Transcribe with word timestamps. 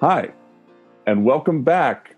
Hi, 0.00 0.28
and 1.08 1.24
welcome 1.24 1.64
back 1.64 2.14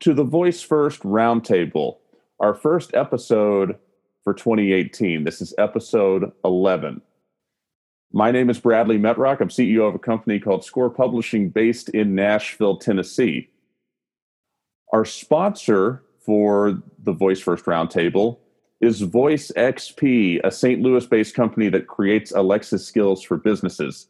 to 0.00 0.14
the 0.14 0.24
Voice 0.24 0.62
First 0.62 1.02
Roundtable, 1.02 1.98
our 2.40 2.54
first 2.54 2.94
episode 2.94 3.76
for 4.24 4.32
2018. 4.32 5.24
This 5.24 5.42
is 5.42 5.52
episode 5.58 6.32
11. 6.46 7.02
My 8.14 8.30
name 8.30 8.48
is 8.48 8.58
Bradley 8.58 8.96
Metrock. 8.96 9.42
I'm 9.42 9.50
CEO 9.50 9.86
of 9.86 9.94
a 9.94 9.98
company 9.98 10.40
called 10.40 10.64
Score 10.64 10.88
Publishing 10.88 11.50
based 11.50 11.90
in 11.90 12.14
Nashville, 12.14 12.78
Tennessee. 12.78 13.50
Our 14.94 15.04
sponsor 15.04 16.04
for 16.24 16.82
the 17.02 17.12
Voice 17.12 17.40
First 17.40 17.66
Roundtable 17.66 18.38
is 18.80 19.02
Voice 19.02 19.52
XP, 19.54 20.40
a 20.44 20.50
St. 20.50 20.80
Louis 20.80 21.04
based 21.04 21.34
company 21.34 21.68
that 21.68 21.88
creates 21.88 22.32
Alexa 22.32 22.78
skills 22.78 23.22
for 23.22 23.36
businesses. 23.36 24.06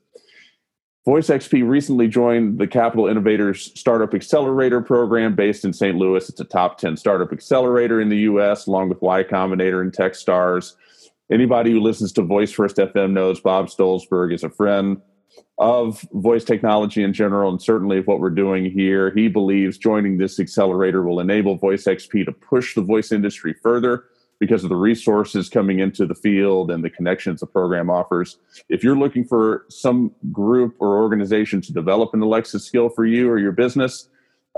Voice 1.05 1.29
XP 1.29 1.67
recently 1.67 2.09
joined 2.09 2.59
the 2.59 2.67
Capital 2.67 3.07
Innovators 3.07 3.73
Startup 3.79 4.13
Accelerator 4.13 4.81
program 4.81 5.35
based 5.35 5.65
in 5.65 5.73
St. 5.73 5.97
Louis. 5.97 6.29
It's 6.29 6.41
a 6.41 6.45
top 6.45 6.79
10 6.79 6.97
startup 6.97 7.33
accelerator 7.33 8.01
in 8.01 8.09
the 8.09 8.19
US, 8.19 8.67
along 8.67 8.91
with 8.91 9.01
Y 9.01 9.23
Combinator 9.23 9.81
and 9.81 9.93
Techstars. 9.93 10.75
Anybody 11.31 11.71
who 11.71 11.81
listens 11.81 12.13
to 12.13 12.23
Voice 12.23 12.51
First 12.51 12.77
FM 12.77 13.13
knows 13.13 13.41
Bob 13.41 13.69
Stolzberg 13.69 14.35
is 14.35 14.45
a 14.45 14.51
friend 14.51 15.01
of 15.59 16.05
voice 16.13 16.45
technology 16.45 17.03
in 17.03 17.13
general, 17.13 17.51
and 17.51 17.63
certainly 17.63 17.99
of 17.99 18.07
what 18.07 18.21
we're 18.21 18.31
doing 18.31 18.71
here. 18.71 19.11
He 19.11 19.29
believes 19.29 19.79
joining 19.79 20.19
this 20.19 20.39
accelerator 20.39 21.03
will 21.03 21.21
enable 21.21 21.57
Voice 21.57 21.85
XP 21.85 22.25
to 22.27 22.33
push 22.33 22.75
the 22.75 22.83
voice 22.83 23.13
industry 23.13 23.55
further 23.55 24.05
because 24.41 24.63
of 24.63 24.69
the 24.69 24.77
resources 24.77 25.49
coming 25.49 25.81
into 25.81 26.07
the 26.07 26.15
field 26.15 26.71
and 26.71 26.85
the 26.85 26.91
connections 26.91 27.41
the 27.41 27.47
program 27.47 27.91
offers. 27.91 28.39
If 28.69 28.85
you're 28.85 28.97
looking 28.97 29.25
for 29.25 29.65
some 29.69 30.13
group 30.31 30.77
or 30.79 30.99
organization 30.99 31.61
to 31.63 31.73
develop 31.73 32.15
an 32.15 32.23
Alexa 32.23 32.61
skill 32.61 32.89
for 32.89 33.05
you 33.05 33.29
or 33.29 33.39
your 33.39 33.53
business, 33.53 34.09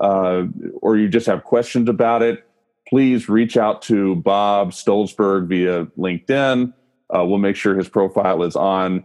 uh, 0.00 0.45
or 0.83 0.97
you 0.97 1.09
just 1.09 1.27
have 1.27 1.45
questions 1.45 1.89
about 1.89 2.22
it, 2.22 2.47
please 2.89 3.28
reach 3.28 3.56
out 3.56 3.83
to 3.83 4.17
Bob 4.17 4.72
Stolzberg 4.72 5.47
via 5.48 5.87
LinkedIn. 5.98 6.72
Uh, 7.15 7.25
we'll 7.25 7.39
make 7.39 7.56
sure 7.56 7.77
his 7.77 7.89
profile 7.89 8.42
is 8.42 8.56
on 8.56 9.05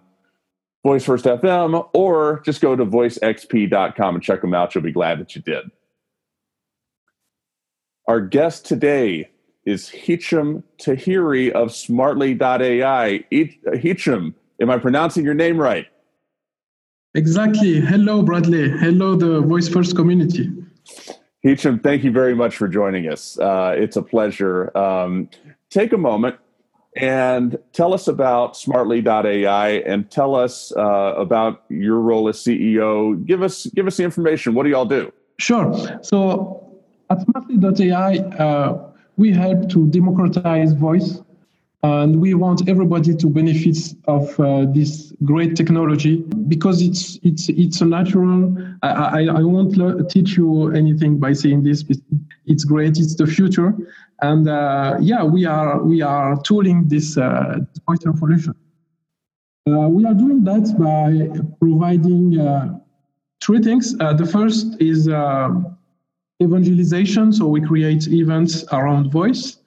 Voice 0.84 1.04
First 1.04 1.26
FM, 1.26 1.89
or 1.94 2.42
just 2.45 2.62
go 2.62 2.76
to 2.76 2.86
voicexp.com 2.86 4.16
and 4.16 4.23
check 4.23 4.42
them 4.42 4.54
out. 4.54 4.76
You'll 4.76 4.84
be 4.84 4.92
glad 4.92 5.20
that 5.20 5.36
you 5.36 5.42
did. 5.42 5.72
Our 8.08 8.22
guest 8.22 8.66
today 8.66 9.30
is 9.66 9.89
Hicham 9.89 10.63
Tahiri 10.80 11.52
of 11.52 11.73
Smartly.ai. 11.73 13.23
Hicham, 13.31 14.33
am 14.61 14.69
I 14.69 14.77
pronouncing 14.77 15.25
your 15.25 15.33
name 15.33 15.58
right? 15.58 15.88
Exactly. 17.16 17.80
Hello, 17.80 18.21
Bradley. 18.21 18.69
Hello, 18.69 19.16
the 19.16 19.41
Voice 19.41 19.67
First 19.69 19.95
community. 19.95 20.52
Hicham, 21.43 21.81
thank 21.81 22.03
you 22.03 22.11
very 22.11 22.36
much 22.36 22.58
for 22.58 22.67
joining 22.67 23.08
us. 23.08 23.39
Uh, 23.39 23.73
it's 23.77 23.95
a 23.95 24.02
pleasure. 24.02 24.75
Um, 24.77 25.30
take 25.69 25.93
a 25.93 25.97
moment 25.97 26.36
and 26.95 27.58
tell 27.73 27.93
us 27.93 28.08
about 28.08 28.55
Smartly.ai 28.58 29.69
and 29.86 30.09
tell 30.09 30.36
us 30.36 30.71
uh, 30.75 31.13
about 31.17 31.63
your 31.69 31.99
role 31.99 32.27
as 32.30 32.38
CEO. 32.38 33.23
Give 33.25 33.43
us 33.43 33.66
give 33.67 33.88
us 33.88 33.97
the 33.97 34.03
information. 34.03 34.53
What 34.53 34.63
do 34.63 34.69
y'all 34.69 34.86
do? 34.86 35.11
Sure. 35.38 35.99
So 36.02 36.81
at 37.09 37.21
Smartly.ai, 37.21 38.17
uh, 38.17 38.84
we 39.17 39.31
help 39.31 39.69
to 39.69 39.88
democratize 39.88 40.73
voice 40.73 41.21
and 41.83 42.19
we 42.19 42.33
want 42.33 42.67
everybody 42.67 43.16
to 43.16 43.27
benefit 43.27 43.77
of 44.08 44.39
uh, 44.39 44.66
this 44.73 45.13
great 45.23 45.55
technology 45.55 46.17
because 46.47 46.81
it's 46.81 47.19
it's 47.23 47.49
it's 47.49 47.81
a 47.81 47.86
natural 47.86 48.55
i 48.81 48.89
i, 48.89 49.21
I 49.39 49.43
won't 49.43 49.77
le- 49.77 50.04
teach 50.08 50.36
you 50.37 50.71
anything 50.73 51.20
by 51.20 51.33
saying 51.33 51.64
this 51.64 51.83
it's 52.45 52.64
great 52.64 52.98
it's 52.98 53.15
the 53.15 53.27
future 53.27 53.73
and 54.21 54.48
uh, 54.48 54.98
yeah 54.99 55.23
we 55.23 55.45
are 55.45 55.83
we 55.83 56.02
are 56.02 56.42
tooling 56.42 56.87
this 56.87 57.17
uh, 57.17 57.59
voice 57.87 58.05
revolution. 58.05 58.55
Uh, 59.67 59.89
we 59.89 60.05
are 60.05 60.14
doing 60.14 60.43
that 60.43 60.65
by 60.77 61.27
providing 61.59 62.39
uh, 62.39 62.77
three 63.43 63.59
things. 63.59 63.95
Uh, 63.99 64.14
the 64.14 64.25
first 64.25 64.80
is 64.80 65.09
evangelization. 66.42 67.32
So 67.32 67.48
we 67.48 67.62
create 67.62 68.08
events 68.08 68.64
around 68.72 69.12
voice, 69.12 69.58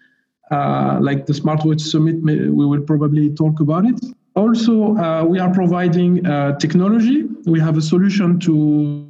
uh, 0.50 0.98
like 1.00 1.26
the 1.26 1.34
Smart 1.34 1.62
Voice 1.62 1.90
Summit. 1.90 2.22
We 2.22 2.66
will 2.66 2.82
probably 2.82 3.30
talk 3.34 3.60
about 3.60 3.86
it. 3.86 4.00
Also, 4.34 4.96
uh, 4.96 5.24
we 5.24 5.38
are 5.38 5.52
providing 5.52 6.24
uh, 6.26 6.56
technology. 6.58 7.24
We 7.46 7.60
have 7.60 7.76
a 7.76 7.82
solution 7.82 8.38
to 8.40 9.04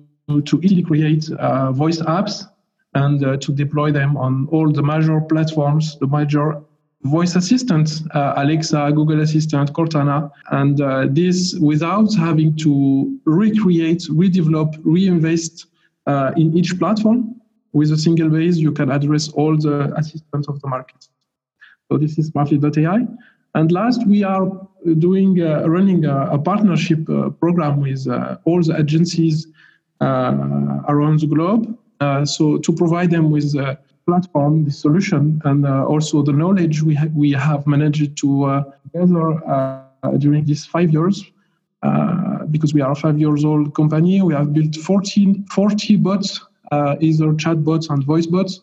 to 0.44 0.60
easily 0.62 0.82
create 0.82 1.30
uh, 1.32 1.72
voice 1.72 2.00
apps 2.02 2.44
and 2.94 3.24
uh, 3.24 3.38
to 3.38 3.50
deploy 3.50 3.90
them 3.90 4.14
on 4.18 4.46
all 4.52 4.70
the 4.70 4.82
major 4.82 5.22
platforms, 5.22 5.96
the 6.00 6.06
major 6.06 6.60
voice 7.04 7.34
assistants, 7.34 8.02
uh, 8.14 8.34
Alexa, 8.36 8.92
Google 8.94 9.22
Assistant, 9.22 9.72
Cortana, 9.72 10.30
and 10.50 10.76
this 11.16 11.54
without 11.62 12.14
having 12.14 12.54
to 12.56 13.18
recreate, 13.24 14.02
redevelop, 14.10 14.78
reinvest 14.84 15.66
in 16.36 16.54
each 16.54 16.78
platform 16.78 17.38
with 17.72 17.92
a 17.92 17.96
single 17.96 18.28
base, 18.28 18.56
you 18.56 18.72
can 18.72 18.90
address 18.90 19.28
all 19.28 19.56
the 19.56 19.92
assistants 19.96 20.48
of 20.48 20.60
the 20.60 20.68
market. 20.68 21.08
So 21.90 21.98
this 21.98 22.18
is 22.18 22.28
Smartly.ai. 22.28 23.06
And 23.54 23.72
last, 23.72 24.06
we 24.06 24.22
are 24.22 24.46
doing 24.98 25.42
uh, 25.42 25.66
running 25.66 26.04
a, 26.04 26.30
a 26.32 26.38
partnership 26.38 27.08
uh, 27.08 27.30
program 27.30 27.80
with 27.80 28.06
uh, 28.06 28.36
all 28.44 28.62
the 28.62 28.78
agencies 28.78 29.46
uh, 30.00 30.82
around 30.88 31.20
the 31.20 31.26
globe. 31.26 31.76
Uh, 32.00 32.24
so 32.24 32.58
to 32.58 32.72
provide 32.72 33.10
them 33.10 33.30
with 33.30 33.54
a 33.56 33.78
platform, 34.06 34.64
the 34.64 34.70
solution, 34.70 35.40
and 35.44 35.66
uh, 35.66 35.84
also 35.84 36.22
the 36.22 36.32
knowledge 36.32 36.82
we 36.82 36.94
ha- 36.94 37.12
we 37.14 37.32
have 37.32 37.66
managed 37.66 38.16
to 38.16 38.64
gather 38.94 39.84
during 40.18 40.44
these 40.44 40.64
five 40.64 40.92
years. 40.92 41.24
because 42.50 42.72
we 42.72 42.80
are 42.80 42.92
a 42.92 42.94
five 42.94 43.18
years 43.18 43.44
old 43.44 43.74
company, 43.74 44.22
we 44.22 44.34
have 44.34 44.52
built 44.52 44.74
14, 44.76 45.44
40 45.50 45.96
bots 45.96 46.40
uh, 46.70 46.96
either 47.00 47.26
chatbots 47.32 47.90
and 47.90 48.04
voice 48.04 48.26
bots. 48.26 48.60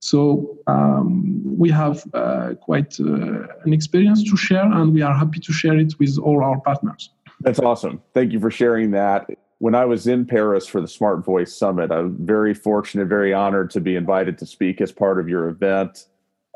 So 0.00 0.58
um, 0.66 1.42
we 1.44 1.70
have 1.70 2.04
uh, 2.14 2.54
quite 2.60 2.98
uh, 3.00 3.48
an 3.64 3.72
experience 3.72 4.22
to 4.30 4.36
share, 4.36 4.64
and 4.64 4.92
we 4.92 5.02
are 5.02 5.14
happy 5.14 5.40
to 5.40 5.52
share 5.52 5.76
it 5.76 5.98
with 5.98 6.18
all 6.18 6.42
our 6.42 6.60
partners. 6.60 7.10
That's 7.40 7.58
awesome. 7.58 8.02
Thank 8.14 8.32
you 8.32 8.40
for 8.40 8.50
sharing 8.50 8.92
that. 8.92 9.28
When 9.58 9.74
I 9.74 9.84
was 9.84 10.06
in 10.06 10.24
Paris 10.24 10.66
for 10.66 10.80
the 10.80 10.86
Smart 10.86 11.24
Voice 11.24 11.54
Summit, 11.56 11.90
I 11.90 12.00
was 12.00 12.12
very 12.16 12.54
fortunate, 12.54 13.08
very 13.08 13.34
honored 13.34 13.70
to 13.70 13.80
be 13.80 13.96
invited 13.96 14.38
to 14.38 14.46
speak 14.46 14.80
as 14.80 14.92
part 14.92 15.18
of 15.18 15.28
your 15.28 15.48
event 15.48 16.06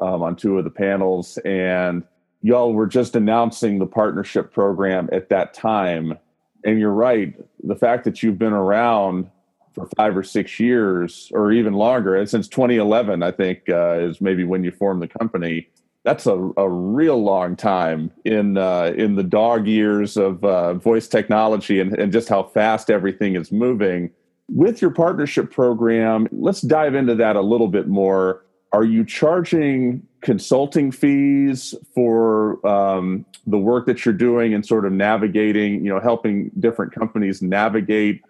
um, 0.00 0.22
on 0.22 0.36
two 0.36 0.56
of 0.56 0.64
the 0.64 0.70
panels. 0.70 1.36
And 1.38 2.04
y'all 2.42 2.72
were 2.72 2.86
just 2.86 3.16
announcing 3.16 3.81
the 3.81 3.86
partnership 3.86 4.52
program 4.52 5.08
at 5.10 5.31
that 5.31 5.52
time. 5.52 6.16
And 6.64 6.78
you're 6.78 6.92
right, 6.92 7.34
the 7.64 7.75
fact 7.75 8.04
that 8.04 8.22
you've 8.22 8.38
been 8.38 8.52
around 8.52 9.28
for 9.74 9.88
five 9.96 10.16
or 10.16 10.22
six 10.22 10.60
years 10.60 11.30
or 11.32 11.52
even 11.52 11.72
longer. 11.72 12.16
And 12.16 12.28
since 12.28 12.48
2011 12.48 13.22
i 13.22 13.30
think 13.30 13.68
uh, 13.68 13.98
is 14.00 14.20
maybe 14.20 14.44
when 14.44 14.64
you 14.64 14.70
formed 14.70 15.02
the 15.02 15.08
company 15.08 15.68
that's 16.04 16.26
a, 16.26 16.50
a 16.56 16.68
real 16.68 17.22
long 17.22 17.54
time 17.54 18.10
in 18.24 18.58
uh, 18.58 18.92
in 18.96 19.14
the 19.14 19.22
dog 19.22 19.66
years 19.66 20.16
of 20.16 20.44
uh, 20.44 20.74
voice 20.74 21.06
technology 21.06 21.78
and, 21.78 21.96
and 21.96 22.12
just 22.12 22.28
how 22.28 22.42
fast 22.42 22.90
everything 22.90 23.36
is 23.36 23.52
moving. 23.52 24.10
With 24.48 24.82
your 24.82 24.90
partnership 24.90 25.50
program 25.50 26.28
let's 26.32 26.60
dive 26.60 26.94
into 26.94 27.14
that 27.16 27.36
a 27.36 27.40
little 27.40 27.68
bit 27.68 27.88
more. 27.88 28.44
Are 28.72 28.84
you 28.84 29.04
charging 29.04 30.02
consulting 30.22 30.90
fees 30.90 31.75
for 31.94 32.66
um, 32.66 33.26
the 33.46 33.58
work 33.58 33.86
that 33.86 34.04
you're 34.04 34.14
doing 34.14 34.54
and 34.54 34.64
sort 34.64 34.86
of 34.86 34.92
navigating 34.92 35.84
you 35.84 35.92
know 35.92 36.00
helping 36.00 36.50
different 36.58 36.92
companies 36.92 37.42
navigate 37.42 38.22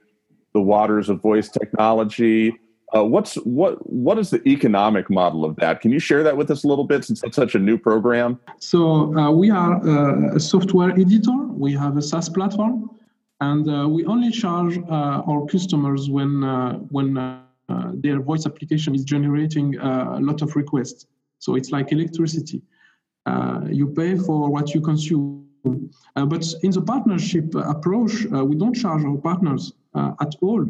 the 0.52 0.60
waters 0.60 1.08
of 1.08 1.20
voice 1.20 1.48
technology. 1.48 2.58
Uh, 2.94 3.02
what's 3.04 3.36
what 3.36 3.74
what 3.90 4.18
is 4.18 4.28
the 4.30 4.46
economic 4.46 5.08
model 5.08 5.44
of 5.44 5.56
that? 5.56 5.80
Can 5.80 5.90
you 5.92 5.98
share 5.98 6.22
that 6.22 6.36
with 6.36 6.50
us 6.50 6.64
a 6.64 6.68
little 6.68 6.84
bit 6.84 7.04
since 7.04 7.22
it's 7.24 7.36
such 7.36 7.54
a 7.54 7.58
new 7.58 7.78
program? 7.78 8.38
So 8.58 9.16
uh, 9.16 9.30
we 9.30 9.50
are 9.50 9.76
uh, 9.76 10.36
a 10.36 10.40
software 10.40 10.90
editor. 10.90 11.38
We 11.48 11.72
have 11.72 11.96
a 11.96 12.02
SaaS 12.02 12.28
platform, 12.28 12.90
and 13.40 13.66
uh, 13.68 13.88
we 13.88 14.04
only 14.04 14.30
charge 14.30 14.76
uh, 14.78 15.22
our 15.30 15.46
customers 15.46 16.10
when 16.10 16.42
when 16.90 17.14
their 17.94 18.20
voice 18.20 18.44
application 18.44 18.94
is 18.94 19.04
generating 19.04 19.78
a 19.78 20.20
lot 20.20 20.42
of 20.42 20.54
requests. 20.54 21.06
So 21.38 21.54
it's 21.54 21.70
like 21.70 21.92
electricity. 21.92 22.60
you 23.70 23.86
pay 23.96 24.18
for 24.18 24.50
what 24.50 24.74
you 24.74 24.82
consume. 24.82 25.48
but 26.32 26.44
in 26.62 26.70
the 26.72 26.82
partnership 26.82 27.54
approach, 27.54 28.14
we 28.50 28.54
don't 28.62 28.74
charge 28.74 29.02
our 29.04 29.16
partners 29.16 29.72
at 29.94 30.34
all. 30.40 30.64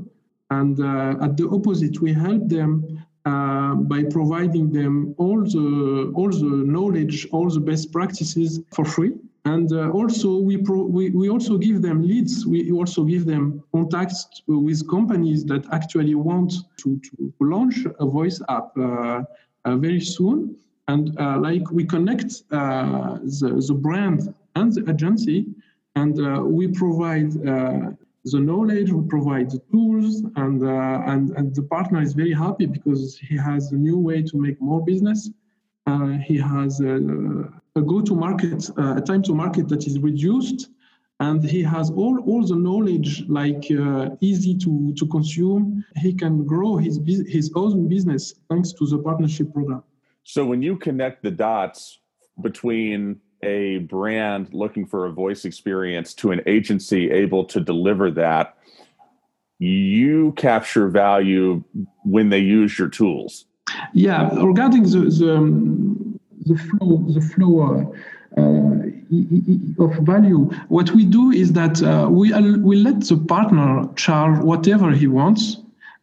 And 0.51 0.79
uh, 0.81 1.25
at 1.25 1.37
the 1.37 1.49
opposite, 1.49 2.01
we 2.01 2.13
help 2.13 2.49
them 2.49 3.05
uh, 3.25 3.75
by 3.75 4.03
providing 4.05 4.71
them 4.71 5.15
all 5.17 5.41
the 5.43 6.13
all 6.15 6.31
the 6.31 6.55
knowledge, 6.77 7.29
all 7.33 7.49
the 7.49 7.61
best 7.61 7.93
practices 7.93 8.61
for 8.75 8.85
free. 8.85 9.13
And 9.45 9.73
uh, 9.73 9.91
also, 9.91 10.39
we, 10.39 10.57
pro- 10.57 10.85
we, 10.85 11.11
we 11.11 11.29
also 11.29 11.59
give 11.59 11.83
them 11.83 12.03
leads. 12.03 12.47
We 12.47 12.71
also 12.71 13.03
give 13.03 13.27
them 13.27 13.63
contacts 13.75 14.43
with 14.47 14.89
companies 14.89 15.45
that 15.47 15.67
actually 15.73 16.15
want 16.15 16.53
to, 16.79 17.01
to 17.01 17.33
launch 17.41 17.77
a 17.99 18.07
voice 18.07 18.41
app 18.49 18.71
uh, 18.79 19.23
uh, 19.65 19.77
very 19.77 20.01
soon. 20.01 20.55
And 20.87 21.19
uh, 21.19 21.39
like 21.41 21.69
we 21.73 21.85
connect 21.85 22.43
uh, 22.53 23.19
the, 23.23 23.65
the 23.67 23.75
brand 23.75 24.33
and 24.55 24.73
the 24.73 24.89
agency, 24.89 25.47
and 25.97 26.21
uh, 26.21 26.43
we 26.43 26.69
provide 26.69 27.33
the 28.25 28.39
knowledge, 28.39 28.93
we 28.93 29.07
provide 29.09 29.51
the 29.51 29.61
tools, 29.71 30.23
and, 30.37 30.63
and, 30.63 31.31
and 31.31 31.55
the 31.55 31.63
partner 31.65 32.01
is 32.01 32.13
very 32.13 32.33
happy 32.33 32.67
because 32.67 33.19
he 33.19 33.37
has 33.37 33.73
a 33.73 33.77
new 33.77 33.99
way 33.99 34.23
to 34.23 34.37
make 34.37 34.61
more 34.61 34.85
business. 34.85 35.31
he 36.25 36.37
has 36.39 36.81
a 36.81 37.81
go-to-market, 37.81 38.71
uh, 38.79 38.97
a 38.97 39.01
time 39.01 39.23
to 39.23 39.35
market 39.35 39.69
that 39.69 39.87
is 39.87 39.99
reduced, 39.99 40.71
and 41.21 41.43
he 41.45 41.63
has 41.63 41.91
all, 41.91 42.19
all 42.27 42.47
the 42.47 42.57
knowledge 42.57 43.25
like 43.29 43.65
uh, 43.71 44.11
easy 44.21 44.57
to, 44.59 44.93
to 44.95 45.07
consume. 45.07 45.85
He 45.97 46.13
can 46.13 46.45
grow 46.45 46.77
his 46.77 47.01
his 47.07 47.51
own 47.55 47.89
business 47.89 48.35
thanks 48.51 48.73
to 48.73 48.87
the 48.87 48.99
partnership 48.99 49.53
program. 49.53 49.83
So 50.25 50.45
when 50.45 50.63
you 50.63 50.77
connect 50.77 51.23
the 51.23 51.31
dots 51.31 52.01
between 52.41 53.21
a 53.43 53.79
brand 53.79 54.53
looking 54.53 54.87
for 54.87 55.07
a 55.07 55.13
voice 55.13 55.45
experience 55.45 56.15
to 56.15 56.31
an 56.31 56.41
agency 56.47 57.11
able 57.11 57.45
to 57.47 57.61
deliver 57.61 58.11
that, 58.11 58.57
you 59.59 60.33
capture 60.33 60.89
value 60.89 61.63
when 62.05 62.31
they 62.31 62.39
use 62.39 62.79
your 62.79 62.89
tools. 62.89 63.45
Yeah, 63.95 64.29
regarding 64.35 64.85
the, 64.85 65.01
the 65.19 65.37
um, 65.37 66.19
the 66.45 66.57
flow, 66.57 67.05
the 67.09 67.21
flow 67.21 67.95
uh, 68.37 69.85
of 69.85 69.95
value. 70.05 70.51
What 70.69 70.91
we 70.91 71.05
do 71.05 71.31
is 71.31 71.53
that 71.53 71.83
uh, 71.83 72.09
we 72.11 72.33
we 72.59 72.77
let 72.77 73.01
the 73.03 73.17
partner 73.17 73.89
charge 73.95 74.43
whatever 74.43 74.91
he 74.91 75.07
wants 75.07 75.59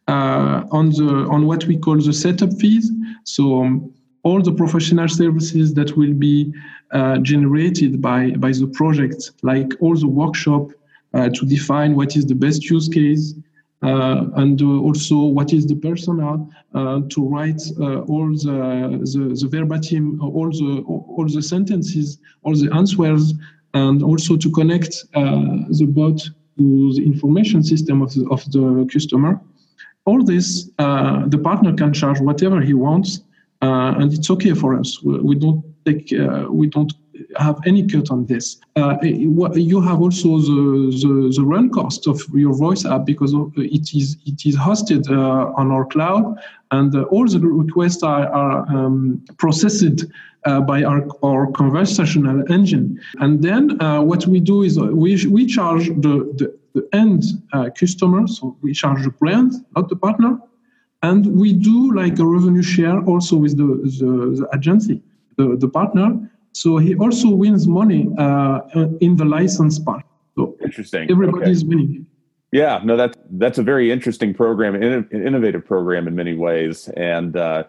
uh, 0.08 0.64
on 0.70 0.90
the 0.90 1.26
on 1.30 1.46
what 1.46 1.66
we 1.66 1.76
call 1.76 1.98
the 1.98 2.12
setup 2.12 2.52
fees. 2.58 2.90
So. 3.24 3.62
Um, 3.62 3.94
all 4.22 4.42
the 4.42 4.52
professional 4.52 5.08
services 5.08 5.74
that 5.74 5.96
will 5.96 6.12
be 6.12 6.52
uh, 6.92 7.18
generated 7.18 8.02
by, 8.02 8.30
by 8.32 8.52
the 8.52 8.66
project, 8.74 9.30
like 9.42 9.72
all 9.80 9.96
the 9.96 10.06
workshop 10.06 10.70
uh, 11.14 11.28
to 11.30 11.46
define 11.46 11.96
what 11.96 12.16
is 12.16 12.26
the 12.26 12.34
best 12.34 12.68
use 12.70 12.88
case, 12.88 13.34
uh, 13.82 14.26
and 14.36 14.60
uh, 14.60 14.66
also 14.66 15.16
what 15.16 15.52
is 15.52 15.66
the 15.66 15.74
persona 15.74 16.46
uh, 16.74 17.00
to 17.08 17.26
write 17.26 17.62
all 17.80 18.28
the, 18.28 19.00
the, 19.12 19.34
the 19.40 19.48
verbatim, 19.50 20.20
all 20.20 20.50
the 20.50 20.82
all 20.86 21.26
the 21.26 21.42
sentences, 21.42 22.18
all 22.42 22.54
the 22.54 22.70
answers, 22.74 23.32
and 23.72 24.02
also 24.02 24.36
to 24.36 24.50
connect 24.50 25.10
the 25.14 25.86
bot 25.88 26.18
to 26.58 26.92
the 26.92 27.02
information 27.04 27.62
system 27.62 28.02
of 28.02 28.12
the, 28.12 28.28
of 28.30 28.44
the 28.52 28.86
customer. 28.92 29.40
All 30.04 30.22
this, 30.22 30.64
the 30.76 31.40
partner 31.42 31.74
can 31.74 31.94
charge 31.94 32.20
whatever 32.20 32.60
he 32.60 32.74
wants, 32.74 33.20
and 33.62 34.12
it's 34.12 34.30
okay 34.30 34.54
for 34.54 34.78
us. 34.78 35.02
We, 35.02 35.18
we 35.20 35.34
don't 35.34 35.64
take 35.84 36.12
we 36.50 36.66
don't 36.66 36.92
have 37.36 37.60
any 37.66 37.86
cut 37.86 38.10
on 38.10 38.26
this. 38.26 38.58
Uh, 38.76 38.96
you 39.02 39.80
have 39.80 40.00
also 40.00 40.38
the, 40.38 40.90
the, 41.02 41.32
the, 41.36 41.44
run 41.44 41.70
cost 41.70 42.06
of 42.06 42.22
your 42.32 42.54
voice 42.54 42.84
app 42.84 43.04
because 43.04 43.34
it 43.56 43.94
is 43.94 44.16
it 44.26 44.46
is 44.46 44.56
hosted 44.56 45.08
uh, 45.10 45.52
on 45.60 45.70
our 45.70 45.84
cloud, 45.84 46.36
and 46.70 46.94
uh, 46.94 47.02
all 47.04 47.26
the 47.26 47.38
requests 47.40 48.02
are, 48.02 48.26
are 48.28 48.60
um, 48.68 49.22
processed 49.38 50.04
uh, 50.46 50.60
by 50.60 50.82
our, 50.82 51.06
our 51.22 51.50
conversational 51.52 52.42
engine. 52.50 52.98
And 53.18 53.42
then 53.42 53.80
uh, 53.82 54.02
what 54.02 54.26
we 54.26 54.40
do 54.40 54.62
is 54.62 54.78
we, 54.78 55.26
we 55.26 55.46
charge 55.46 55.88
the, 55.88 56.32
the, 56.38 56.58
the 56.74 56.88
end 56.92 57.24
uh, 57.52 57.70
customer, 57.78 58.26
so 58.26 58.56
we 58.62 58.72
charge 58.72 59.02
the 59.04 59.10
brand, 59.10 59.52
not 59.76 59.88
the 59.88 59.96
partner, 59.96 60.38
and 61.02 61.26
we 61.26 61.52
do 61.52 61.92
like 61.94 62.18
a 62.18 62.26
revenue 62.26 62.62
share 62.62 63.00
also 63.04 63.36
with 63.36 63.56
the, 63.56 63.64
the, 63.64 64.40
the 64.40 64.48
agency, 64.54 65.02
the, 65.36 65.56
the 65.56 65.68
partner 65.68 66.30
so 66.52 66.78
he 66.78 66.94
also 66.96 67.28
wins 67.28 67.66
money 67.66 68.08
uh, 68.18 68.60
in 69.00 69.16
the 69.16 69.24
license 69.24 69.78
part. 69.78 70.04
So 70.36 70.56
interesting. 70.62 71.10
Everybody's 71.10 71.62
okay. 71.62 71.68
winning. 71.68 72.06
Yeah, 72.52 72.80
no, 72.82 72.96
that's 72.96 73.16
that's 73.30 73.58
a 73.58 73.62
very 73.62 73.92
interesting 73.92 74.34
program, 74.34 74.74
an 74.74 75.08
innovative 75.12 75.64
program 75.64 76.08
in 76.08 76.16
many 76.16 76.34
ways. 76.34 76.88
And 76.96 77.36
uh, 77.36 77.64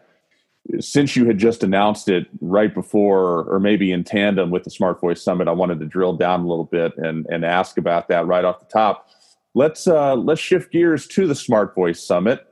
since 0.80 1.16
you 1.16 1.26
had 1.26 1.38
just 1.38 1.64
announced 1.64 2.10
it 2.10 2.28
right 2.40 2.74
before, 2.74 3.44
or 3.44 3.60
maybe 3.60 3.92
in 3.92 4.04
tandem 4.04 4.50
with 4.50 4.64
the 4.64 4.72
Smart 4.72 5.00
Voice 5.00 5.22
Summit, 5.22 5.48
I 5.48 5.52
wanted 5.52 5.80
to 5.82 5.86
drill 5.86 6.14
down 6.14 6.42
a 6.42 6.48
little 6.48 6.66
bit 6.66 6.98
and 6.98 7.28
and 7.30 7.46
ask 7.46 7.78
about 7.78 8.08
that 8.08 8.26
right 8.26 8.44
off 8.44 8.60
the 8.60 8.66
top. 8.66 9.10
Let's 9.54 9.88
uh, 9.88 10.16
let's 10.16 10.42
shift 10.42 10.72
gears 10.72 11.06
to 11.08 11.28
the 11.28 11.36
Smart 11.36 11.76
Voice 11.76 12.04
Summit. 12.04 12.48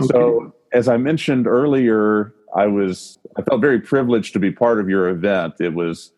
Okay. 0.00 0.06
So, 0.12 0.54
as 0.72 0.88
I 0.88 0.96
mentioned 0.96 1.46
earlier, 1.46 2.34
I 2.54 2.66
was 2.66 3.18
I 3.36 3.42
felt 3.42 3.60
very 3.60 3.80
privileged 3.80 4.32
to 4.34 4.38
be 4.38 4.50
part 4.50 4.80
of 4.80 4.88
your 4.88 5.08
event. 5.08 5.54
It 5.60 5.74
was 5.74 6.12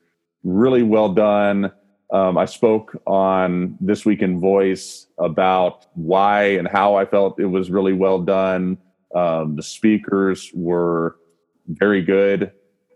really 0.44 0.82
well 0.82 1.12
done. 1.12 1.72
Um, 2.12 2.38
I 2.38 2.46
spoke 2.46 3.00
on 3.06 3.76
This 3.80 4.06
Week 4.06 4.22
in 4.22 4.40
Voice 4.40 5.06
about 5.18 5.86
why 5.94 6.44
and 6.44 6.66
how 6.66 6.94
I 6.94 7.04
felt 7.04 7.38
it 7.38 7.46
was 7.46 7.70
really 7.70 7.92
well 7.92 8.20
done. 8.20 8.78
Um, 9.14 9.56
the 9.56 9.62
speakers 9.62 10.50
were 10.54 11.16
very 11.66 12.02
good. 12.02 12.52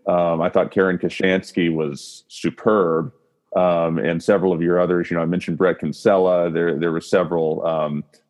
Um, 0.07 0.41
I 0.41 0.49
thought 0.49 0.71
Karen 0.71 0.97
Kaushansky 0.97 1.73
was 1.73 2.25
superb, 2.27 3.11
um, 3.55 3.99
and 3.99 4.21
several 4.21 4.51
of 4.51 4.61
your 4.61 4.79
others. 4.79 5.09
You 5.09 5.17
know, 5.17 5.23
I 5.23 5.27
mentioned 5.27 5.57
Bret 5.57 5.79
Kinsella. 5.79 6.49
There, 6.49 6.79
there 6.79 6.91
were 6.91 7.01
several. 7.01 7.65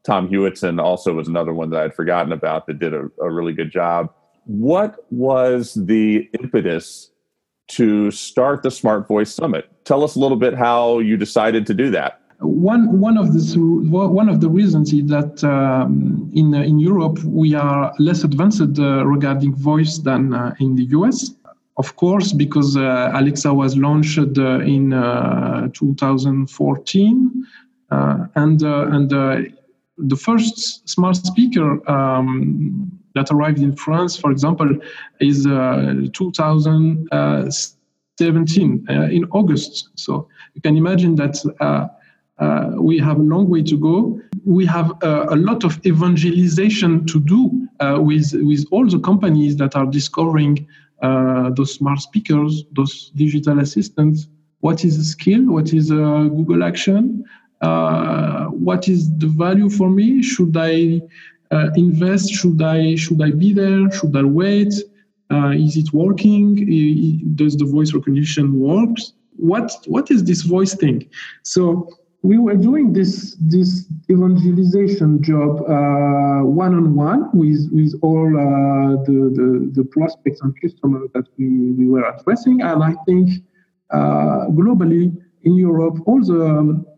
Tom 0.04 0.28
Hewitson 0.28 0.80
also 0.80 1.14
was 1.14 1.28
another 1.28 1.54
one 1.54 1.70
that 1.70 1.82
I'd 1.82 1.94
forgotten 1.94 2.32
about 2.32 2.68
that 2.68 2.80
did 2.80 2.94
a, 2.94 3.10
a 3.22 3.32
really 3.32 3.54
good 3.54 3.72
job 3.72 4.14
what 4.46 5.06
was 5.10 5.74
the 5.74 6.30
impetus 6.40 7.12
to 7.70 8.12
start 8.12 8.64
the 8.64 8.72
Smart 8.72 9.08
Voice 9.08 9.34
Summit? 9.34 9.70
Tell 9.86 10.04
us 10.04 10.16
a 10.16 10.20
little 10.20 10.38
bit 10.38 10.54
how 10.54 11.00
you 11.00 11.18
decided 11.18 11.66
to 11.68 11.74
do 11.74 11.90
that. 11.92 12.20
One 12.40 13.00
one 13.00 13.18
of 13.18 13.34
the 13.34 13.40
one 13.58 14.28
of 14.28 14.42
the 14.42 14.50
reasons 14.50 14.92
is 14.92 15.06
that 15.08 15.44
um, 15.46 16.30
in 16.34 16.54
in 16.54 16.78
Europe 16.78 17.24
we 17.24 17.54
are 17.54 17.94
less 18.00 18.26
advanced 18.26 18.80
uh, 18.80 19.06
regarding 19.06 19.56
voice 19.56 20.00
than 20.00 20.34
uh, 20.34 20.54
in 20.60 20.76
the 20.76 20.84
US. 20.98 21.34
Of 21.78 21.96
course, 21.96 22.34
because 22.34 22.76
uh, 22.78 23.12
Alexa 23.16 23.52
was 23.54 23.78
launched 23.78 24.38
uh, 24.38 24.60
in 24.60 24.94
uh, 24.94 25.70
2014, 25.74 27.48
uh, 27.90 28.28
and 28.36 28.62
and 28.62 29.54
the 29.98 30.16
first 30.16 30.88
smart 30.90 31.16
speaker 31.16 31.88
um, 31.90 32.92
that 33.16 33.32
arrived 33.32 33.58
in 33.60 33.76
France, 33.76 34.16
for 34.18 34.32
example, 34.32 34.70
is 35.20 35.46
uh, 35.46 35.94
2017 36.14 38.86
uh, 38.90 38.94
in 39.04 39.26
August. 39.26 39.90
So 39.96 40.28
you 40.56 40.62
can 40.62 40.76
imagine 40.78 41.16
that 41.16 41.38
uh, 41.60 41.88
uh 42.40 42.72
we 42.80 42.98
have 42.98 43.20
a 43.20 43.22
long 43.22 43.48
way 43.48 43.62
to 43.62 43.78
go. 43.78 44.20
We 44.44 44.66
have 44.66 44.92
uh, 45.04 45.28
a 45.30 45.36
lot 45.36 45.64
of 45.64 45.80
evangelization 45.86 47.06
to 47.06 47.20
do 47.20 47.68
uh, 47.80 48.00
with, 48.02 48.34
with 48.34 48.66
all 48.72 48.88
the 48.88 48.98
companies 49.00 49.56
that 49.58 49.76
are 49.76 49.86
discovering 49.86 50.68
those 51.56 51.76
smart 51.76 52.00
speakers, 52.00 52.64
those 52.72 53.12
digital 53.16 53.60
assistants. 53.60 54.28
What 54.62 54.84
is 54.86 54.98
a 54.98 55.04
skill? 55.04 55.44
What 55.52 55.74
is 55.74 55.92
a 55.92 56.30
Google 56.38 56.64
Action? 56.64 57.26
What 58.50 58.88
is 58.88 59.16
the 59.18 59.28
value 59.28 59.70
for 59.70 59.90
me? 59.90 60.22
Should 60.22 60.56
I 60.58 61.02
uh, 61.52 61.70
invest? 61.76 62.32
Should 62.32 62.62
I 62.62 62.96
should 62.96 63.22
I 63.22 63.32
be 63.32 63.54
there? 63.54 63.92
Should 63.92 64.16
I 64.16 64.24
wait? 64.24 64.74
Uh, 65.32 65.52
is 65.52 65.78
it 65.78 65.94
working? 65.94 67.36
Does 67.36 67.58
the 67.58 67.66
voice 67.66 67.94
recognition 67.94 68.60
work? 68.60 68.96
What 69.38 69.72
what 69.88 70.12
is 70.12 70.24
this 70.24 70.42
voice 70.42 70.74
thing? 70.74 71.10
So 71.44 71.90
we 72.22 72.38
were 72.38 72.56
doing 72.56 72.94
this 72.94 73.36
this 73.40 73.86
evangelization 74.10 75.22
job 75.22 75.62
one 76.44 76.74
on 76.76 76.96
one 76.96 77.30
with 77.34 77.70
with 77.72 77.94
all 78.02 78.28
uh, 78.28 79.04
the, 79.04 79.18
the, 79.38 79.72
the 79.74 79.84
prospects 79.86 80.42
and 80.42 80.60
customers 80.62 81.10
that 81.14 81.26
we, 81.38 81.72
we 81.72 81.88
were 81.88 82.04
addressing, 82.04 82.62
and 82.62 82.84
I 82.84 82.96
think 83.06 83.30
uh, 83.92 84.48
globally 84.50 85.16
in 85.44 85.56
Europe, 85.56 85.98
all 86.06 86.22
the 86.24 86.46
um, 86.46 86.86
uh, 86.88 86.93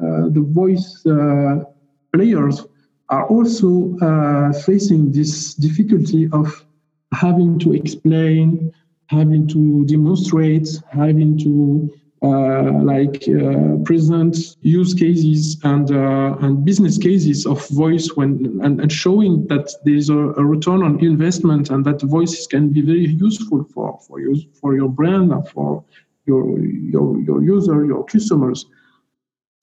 the 0.00 0.44
voice 0.48 1.04
uh, 1.06 1.64
players 2.12 2.66
are 3.08 3.26
also 3.26 3.96
uh, 3.98 4.52
facing 4.52 5.12
this 5.12 5.54
difficulty 5.54 6.28
of 6.32 6.64
having 7.12 7.58
to 7.58 7.72
explain, 7.72 8.72
having 9.06 9.46
to 9.48 9.84
demonstrate, 9.86 10.68
having 10.90 11.36
to 11.38 11.90
uh, 12.22 12.70
like 12.82 13.24
uh, 13.28 13.76
present 13.84 14.36
use 14.60 14.92
cases 14.92 15.58
and 15.64 15.90
uh, 15.90 16.36
and 16.42 16.66
business 16.66 16.98
cases 16.98 17.46
of 17.46 17.66
voice 17.68 18.10
when 18.14 18.60
and, 18.62 18.78
and 18.78 18.92
showing 18.92 19.46
that 19.46 19.72
there 19.84 19.94
is 19.94 20.10
a, 20.10 20.18
a, 20.18 20.44
return 20.44 20.82
on 20.82 21.02
investment 21.02 21.70
and 21.70 21.82
that 21.86 22.02
voices 22.02 22.46
can 22.46 22.68
be 22.68 22.82
very 22.82 23.06
useful 23.06 23.64
for 23.72 23.98
for 24.06 24.20
you 24.20 24.38
for 24.60 24.76
your 24.76 24.90
brand 24.90 25.32
and 25.32 25.48
for 25.48 25.82
your 26.26 26.58
your 26.58 27.18
your 27.20 27.42
user, 27.42 27.86
your 27.86 28.04
customers. 28.04 28.66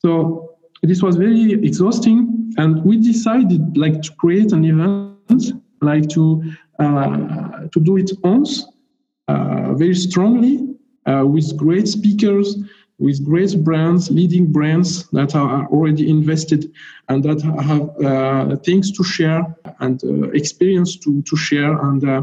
So 0.00 0.56
this 0.82 1.02
was 1.02 1.16
very 1.16 1.52
exhausting, 1.52 2.54
and 2.56 2.84
we 2.84 2.96
decided 2.98 3.76
like 3.76 4.02
to 4.02 4.12
create 4.12 4.52
an 4.52 4.64
event, 4.64 5.52
like 5.80 6.08
to 6.10 6.42
uh, 6.78 7.66
to 7.72 7.80
do 7.80 7.96
it 7.96 8.12
once, 8.22 8.64
uh, 9.26 9.74
very 9.74 9.94
strongly, 9.94 10.76
uh, 11.06 11.24
with 11.26 11.56
great 11.56 11.88
speakers, 11.88 12.56
with 12.98 13.24
great 13.24 13.62
brands, 13.64 14.10
leading 14.10 14.52
brands 14.52 15.08
that 15.10 15.34
are 15.34 15.66
already 15.68 16.10
invested 16.10 16.70
and 17.08 17.22
that 17.24 17.40
have 17.42 17.88
uh, 18.04 18.56
things 18.56 18.90
to 18.92 19.04
share 19.04 19.42
and 19.80 20.02
uh, 20.04 20.30
experience 20.30 20.96
to, 20.96 21.22
to 21.22 21.36
share 21.36 21.78
and 21.86 22.08
uh, 22.08 22.22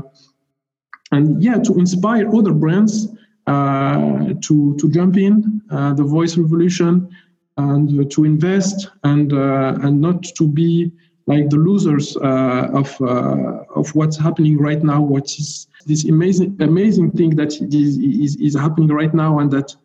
and 1.12 1.42
yeah 1.42 1.58
to 1.58 1.78
inspire 1.78 2.28
other 2.36 2.52
brands 2.52 3.08
uh, 3.48 4.34
to 4.42 4.76
to 4.78 4.90
jump 4.90 5.18
in 5.18 5.62
uh, 5.70 5.94
the 5.94 6.04
voice 6.04 6.36
revolution 6.38 7.08
and 7.58 8.12
to 8.12 8.26
invest 8.26 8.90
and 9.04 9.32
uh, 9.34 9.76
and 9.82 10.02
not 10.02 10.24
to 10.24 10.48
be 10.48 10.92
like 11.28 11.50
the 11.50 11.58
losers 11.58 12.16
of 12.18 13.02
of 13.02 13.96
what's 13.96 14.18
happening 14.18 14.58
right 14.58 14.84
now 14.84 15.02
what 15.02 15.26
is 15.40 15.68
this 15.86 16.06
amazing 16.06 16.56
amazing 16.60 17.12
thing 17.12 17.36
that 17.36 17.54
is, 17.54 17.98
is, 17.98 18.36
is 18.38 18.56
happening 18.56 18.90
right 18.90 19.14
now 19.14 19.40
and 19.40 19.50
that 19.52 19.76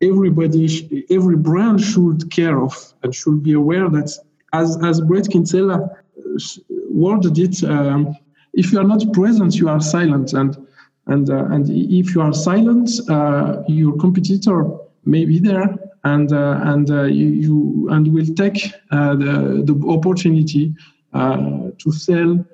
everybody, 0.00 1.06
every 1.10 1.36
brand 1.36 1.80
should 1.80 2.30
care 2.30 2.60
of 2.60 2.94
and 3.02 3.14
should 3.14 3.42
be 3.42 3.52
aware 3.52 3.88
that, 3.88 4.10
as 4.52 4.78
as 4.84 5.00
Bret 5.00 5.28
Kinsella 5.28 5.78
uh, 5.82 6.38
worded 6.90 7.38
it, 7.38 7.64
um, 7.64 8.14
if 8.52 8.72
you 8.72 8.78
are 8.78 8.84
not 8.84 9.12
present, 9.12 9.56
you 9.56 9.68
are 9.68 9.80
silent, 9.80 10.32
and 10.32 10.56
and 11.06 11.30
uh, 11.30 11.46
and 11.46 11.68
if 11.70 12.14
you 12.14 12.20
are 12.20 12.32
silent, 12.32 12.90
uh, 13.08 13.62
your 13.66 13.96
competitor 13.96 14.76
may 15.04 15.24
be 15.24 15.38
there, 15.38 15.76
and 16.04 16.32
uh, 16.32 16.60
and 16.64 16.90
uh, 16.90 17.04
you, 17.04 17.26
you, 17.26 17.88
and 17.90 18.08
will 18.08 18.26
take 18.34 18.72
uh, 18.90 19.14
the 19.14 19.62
the 19.64 19.88
opportunity 19.88 20.74
to 21.12 21.92
sell. 21.92 22.44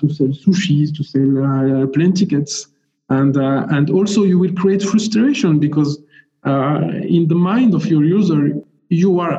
to 0.00 0.06
sell 0.16 0.32
sushis, 0.44 0.88
to 0.96 1.02
sell 1.02 1.86
plane 1.94 2.12
tickets, 2.12 2.68
and 3.08 3.36
and 3.76 3.88
also 3.90 4.24
you 4.24 4.38
will 4.38 4.54
create 4.62 4.82
frustration 4.82 5.58
because 5.58 5.92
in 7.16 7.24
the 7.28 7.34
mind 7.50 7.72
of 7.74 7.86
your 7.86 8.04
user, 8.04 8.42
you 8.90 9.20
are 9.20 9.36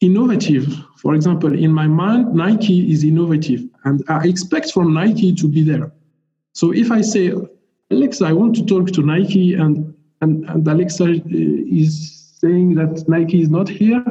innovative. 0.00 0.66
For 1.02 1.14
example, 1.14 1.52
in 1.66 1.70
my 1.72 1.86
mind, 1.86 2.34
Nike 2.34 2.92
is 2.92 3.04
innovative, 3.04 3.62
and 3.84 4.02
I 4.08 4.26
expect 4.26 4.72
from 4.72 4.94
Nike 4.94 5.34
to 5.34 5.46
be 5.48 5.62
there. 5.62 5.92
So 6.52 6.72
if 6.72 6.90
I 6.90 7.02
say, 7.02 7.32
Alexa, 7.90 8.24
I 8.24 8.32
want 8.32 8.54
to 8.56 8.64
talk 8.64 8.86
to 8.92 9.02
Nike, 9.02 9.54
and 9.54 9.94
and, 10.24 10.48
and 10.48 10.66
Alexa 10.66 11.04
uh, 11.04 11.18
is 11.24 12.34
saying 12.40 12.74
that 12.74 13.04
Nike 13.08 13.42
is 13.42 13.50
not 13.50 13.68
here, 13.68 14.04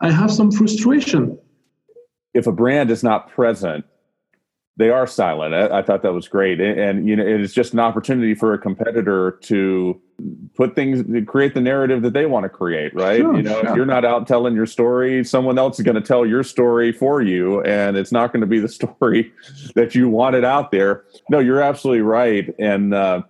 I 0.00 0.10
have 0.10 0.30
some 0.30 0.50
frustration. 0.50 1.38
If 2.32 2.46
a 2.46 2.52
brand 2.52 2.90
is 2.90 3.02
not 3.02 3.28
present, 3.30 3.84
they 4.76 4.90
are 4.90 5.06
silent. 5.06 5.54
I, 5.54 5.78
I 5.78 5.82
thought 5.82 6.02
that 6.02 6.12
was 6.12 6.28
great, 6.28 6.60
and, 6.60 6.78
and 6.78 7.08
you 7.08 7.16
know, 7.16 7.26
it 7.26 7.40
is 7.40 7.52
just 7.52 7.72
an 7.72 7.80
opportunity 7.80 8.34
for 8.34 8.54
a 8.54 8.58
competitor 8.58 9.38
to 9.42 10.00
put 10.56 10.74
things 10.74 11.04
to 11.04 11.22
create 11.22 11.54
the 11.54 11.60
narrative 11.60 12.02
that 12.02 12.12
they 12.12 12.26
want 12.26 12.42
to 12.42 12.48
create 12.48 12.92
right 12.92 13.20
sure, 13.20 13.36
you 13.36 13.42
know 13.42 13.60
sure. 13.60 13.70
if 13.70 13.76
you're 13.76 13.86
not 13.86 14.04
out 14.04 14.26
telling 14.26 14.52
your 14.52 14.66
story 14.66 15.22
someone 15.22 15.56
else 15.56 15.78
is 15.78 15.84
going 15.84 15.94
to 15.94 16.00
tell 16.00 16.26
your 16.26 16.42
story 16.42 16.90
for 16.90 17.22
you 17.22 17.62
and 17.62 17.96
it's 17.96 18.10
not 18.10 18.32
going 18.32 18.40
to 18.40 18.46
be 18.46 18.58
the 18.58 18.68
story 18.80 19.32
that 19.76 19.94
you 19.94 20.08
wanted 20.08 20.44
out 20.44 20.72
there 20.72 21.04
no 21.30 21.38
you're 21.38 21.62
absolutely 21.62 22.02
right 22.02 22.52
and 22.58 22.92
uh, 22.92 23.22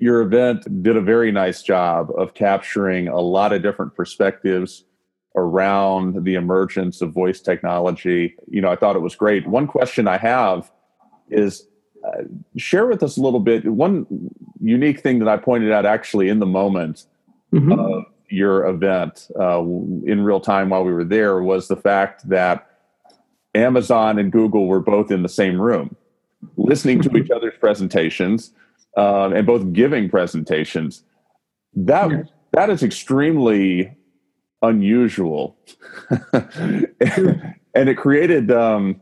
your 0.00 0.20
event 0.22 0.82
did 0.82 0.96
a 0.96 1.00
very 1.00 1.30
nice 1.30 1.62
job 1.62 2.10
of 2.16 2.34
capturing 2.34 3.08
a 3.08 3.20
lot 3.20 3.52
of 3.52 3.62
different 3.62 3.94
perspectives 3.94 4.84
around 5.36 6.24
the 6.24 6.34
emergence 6.34 7.00
of 7.00 7.12
voice 7.12 7.40
technology. 7.40 8.34
You 8.48 8.60
know 8.60 8.70
i 8.70 8.76
thought 8.76 8.96
it 8.96 9.00
was 9.00 9.14
great. 9.14 9.46
One 9.46 9.66
question 9.66 10.08
i 10.08 10.18
have 10.18 10.70
is 11.30 11.66
uh, 12.06 12.22
share 12.56 12.86
with 12.86 13.02
us 13.02 13.16
a 13.16 13.20
little 13.20 13.40
bit 13.40 13.64
one 13.64 14.06
unique 14.60 15.00
thing 15.00 15.18
that 15.20 15.28
I 15.28 15.36
pointed 15.36 15.72
out 15.72 15.86
actually 15.86 16.28
in 16.28 16.38
the 16.38 16.46
moment 16.46 17.06
mm-hmm. 17.52 17.72
of 17.72 18.04
your 18.28 18.66
event 18.66 19.28
uh, 19.40 19.60
in 19.60 20.22
real 20.22 20.40
time 20.40 20.68
while 20.70 20.84
we 20.84 20.92
were 20.92 21.04
there 21.04 21.42
was 21.42 21.68
the 21.68 21.76
fact 21.76 22.28
that 22.28 22.66
Amazon 23.54 24.18
and 24.18 24.32
Google 24.32 24.66
were 24.66 24.80
both 24.80 25.10
in 25.10 25.22
the 25.22 25.28
same 25.28 25.60
room, 25.60 25.96
listening 26.56 27.00
to 27.02 27.16
each 27.16 27.30
other's 27.30 27.54
presentations 27.58 28.52
uh, 28.96 29.30
and 29.30 29.46
both 29.46 29.72
giving 29.72 30.08
presentations. 30.08 31.04
That 31.74 32.10
yes. 32.10 32.28
that 32.52 32.70
is 32.70 32.82
extremely 32.82 33.96
unusual, 34.62 35.56
and 36.32 37.88
it 37.88 37.96
created. 37.96 38.50
Um, 38.50 39.00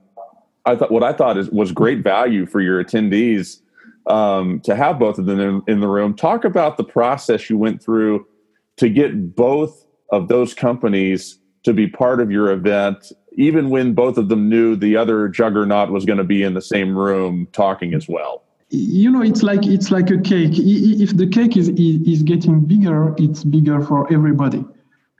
I 0.64 0.76
thought 0.76 0.90
what 0.90 1.02
I 1.02 1.12
thought 1.12 1.36
is 1.38 1.50
was 1.50 1.72
great 1.72 2.02
value 2.02 2.46
for 2.46 2.60
your 2.60 2.82
attendees 2.82 3.60
um, 4.06 4.60
to 4.60 4.74
have 4.74 4.98
both 4.98 5.18
of 5.18 5.26
them 5.26 5.40
in, 5.40 5.62
in 5.66 5.80
the 5.80 5.88
room. 5.88 6.14
Talk 6.14 6.44
about 6.44 6.76
the 6.76 6.84
process 6.84 7.48
you 7.50 7.58
went 7.58 7.82
through 7.82 8.26
to 8.76 8.88
get 8.88 9.34
both 9.34 9.86
of 10.10 10.28
those 10.28 10.54
companies 10.54 11.38
to 11.64 11.72
be 11.72 11.86
part 11.86 12.20
of 12.20 12.30
your 12.30 12.50
event, 12.50 13.12
even 13.36 13.70
when 13.70 13.94
both 13.94 14.18
of 14.18 14.28
them 14.28 14.48
knew 14.48 14.76
the 14.76 14.96
other 14.96 15.28
juggernaut 15.28 15.90
was 15.90 16.04
going 16.04 16.18
to 16.18 16.24
be 16.24 16.42
in 16.42 16.54
the 16.54 16.62
same 16.62 16.96
room 16.96 17.46
talking 17.52 17.94
as 17.94 18.08
well. 18.08 18.41
You 18.74 19.10
know, 19.10 19.22
it's 19.22 19.42
like 19.42 19.66
it's 19.66 19.90
like 19.90 20.10
a 20.10 20.18
cake. 20.18 20.52
If 20.54 21.16
the 21.16 21.26
cake 21.26 21.56
is 21.56 21.68
is 21.68 22.22
getting 22.22 22.64
bigger, 22.64 23.14
it's 23.18 23.44
bigger 23.44 23.80
for 23.82 24.12
everybody 24.12 24.64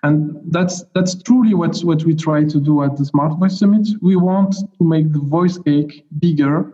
and 0.03 0.41
that's 0.51 0.85
that's 0.95 1.21
truly 1.23 1.55
what 1.55 1.79
what 1.81 2.03
we 2.05 2.15
try 2.15 2.45
to 2.45 2.61
do 2.61 2.83
at 2.83 2.97
the 2.97 3.05
Smart 3.05 3.39
Voice 3.39 3.59
Summit. 3.59 3.87
We 4.01 4.17
want 4.17 4.55
to 4.55 4.85
make 4.85 5.13
the 5.13 5.21
voice 5.21 5.59
cake 5.59 6.05
bigger 6.19 6.73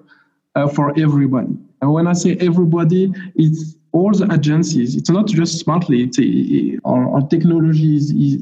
uh, 0.54 0.68
for 0.68 0.98
everybody. 0.98 1.56
And 1.80 1.92
when 1.92 2.06
I 2.06 2.14
say 2.14 2.36
everybody, 2.40 3.12
it's 3.34 3.76
all 3.92 4.12
the 4.12 4.32
agencies. 4.32 4.96
It's 4.96 5.10
not 5.10 5.26
just 5.26 5.58
Smartly. 5.58 6.02
It's 6.04 6.18
a, 6.18 6.78
our, 6.84 7.08
our 7.14 7.28
technology 7.28 7.96
is, 7.96 8.10
is, 8.10 8.34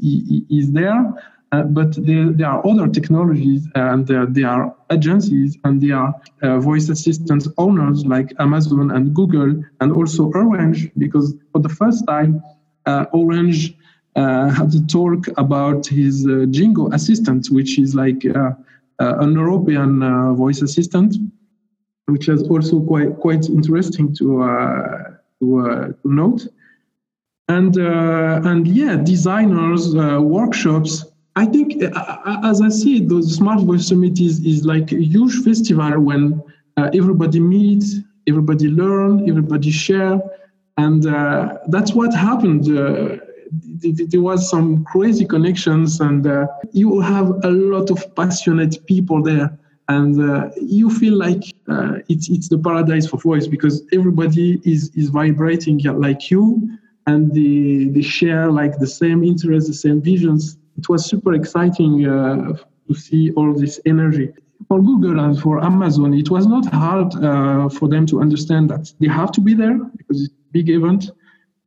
is 0.49 0.71
there, 0.71 1.13
uh, 1.51 1.63
but 1.63 1.95
there, 2.05 2.29
there 2.31 2.47
are 2.47 2.65
other 2.67 2.87
technologies 2.87 3.67
and 3.75 4.05
there, 4.05 4.25
there 4.25 4.49
are 4.49 4.75
agencies 4.91 5.57
and 5.63 5.81
there 5.81 5.95
are 5.95 6.13
uh, 6.41 6.59
voice 6.59 6.89
assistant 6.89 7.47
owners 7.57 8.05
like 8.05 8.33
Amazon 8.39 8.91
and 8.91 9.13
Google 9.13 9.63
and 9.79 9.91
also 9.93 10.25
Orange 10.33 10.91
because 10.97 11.35
for 11.53 11.59
the 11.59 11.69
first 11.69 12.05
time, 12.05 12.43
uh, 12.85 13.05
Orange 13.13 13.75
uh, 14.17 14.49
had 14.49 14.71
to 14.71 14.85
talk 14.87 15.27
about 15.37 15.85
his 15.85 16.25
uh, 16.25 16.49
Djingo 16.49 16.91
assistant, 16.93 17.47
which 17.51 17.77
is 17.77 17.93
like 17.95 18.25
uh, 18.25 18.51
an 18.97 19.33
European 19.33 20.35
voice 20.35 20.61
assistant, 20.61 21.15
which 22.07 22.27
is 22.27 22.41
also 22.49 22.81
quite 22.81 23.19
quite 23.19 23.47
interesting 23.47 24.15
to 24.15 24.25
to, 25.39 25.95
to 26.01 26.11
note. 26.11 26.47
And 27.47 27.77
and 27.77 28.67
yeah, 28.67 28.95
designers 28.95 29.93
workshops 29.93 31.05
I 31.37 31.45
think, 31.45 31.69
as 32.51 32.61
I 32.61 32.69
see 32.69 33.05
the 33.05 33.21
Smart 33.21 33.61
Voice 33.61 33.87
Summit 33.89 34.19
is, 34.19 34.39
is 34.43 34.65
like 34.65 34.91
a 34.91 34.99
huge 34.99 35.35
festival 35.43 35.99
when 35.99 36.41
uh, 36.77 36.89
everybody 36.95 37.39
meets, 37.39 37.97
everybody 38.27 38.69
learn, 38.69 39.29
everybody 39.29 39.69
share, 39.69 40.19
and 40.77 41.05
uh, 41.05 41.59
that's 41.67 41.93
what 41.93 42.11
happened. 42.11 42.63
Uh, 42.75 43.17
there 44.11 44.21
was 44.21 44.49
some 44.49 44.83
crazy 44.85 45.25
connections 45.25 46.01
and 46.01 46.25
uh, 46.25 46.47
you 46.73 46.99
have 47.01 47.27
a 47.43 47.49
lot 47.49 47.91
of 47.91 47.99
passionate 48.15 48.75
people 48.87 49.21
there 49.21 49.55
and 49.89 50.19
uh, 50.19 50.49
you 50.59 50.89
feel 50.89 51.13
like 51.13 51.43
uh, 51.69 51.93
it's 52.09 52.29
it's 52.29 52.49
the 52.49 52.57
paradise 52.57 53.07
for 53.07 53.17
voice 53.17 53.47
because 53.47 53.83
everybody 53.93 54.59
is 54.65 54.91
is 54.95 55.07
vibrating 55.09 55.79
like 56.07 56.29
you 56.29 56.43
and 57.05 57.33
they 57.33 57.85
they 57.93 58.01
share 58.01 58.51
like 58.51 58.77
the 58.79 58.87
same 59.01 59.23
interests 59.23 59.69
the 59.69 59.79
same 59.85 60.01
visions 60.01 60.57
it 60.77 60.87
was 60.89 61.05
super 61.05 61.33
exciting 61.33 62.07
uh, 62.07 62.53
to 62.87 62.93
see 62.93 63.31
all 63.31 63.53
this 63.53 63.79
energy 63.85 64.31
for 64.67 64.81
google 64.81 65.19
and 65.19 65.39
for 65.39 65.63
amazon 65.63 66.13
it 66.13 66.29
was 66.29 66.45
not 66.47 66.65
hard 66.73 67.13
uh, 67.23 67.69
for 67.69 67.87
them 67.87 68.05
to 68.05 68.21
understand 68.21 68.69
that 68.69 68.91
they 68.99 69.07
have 69.07 69.31
to 69.31 69.41
be 69.41 69.53
there 69.53 69.77
because 69.97 70.23
it's 70.23 70.33
a 70.33 70.51
big 70.51 70.69
event 70.69 71.11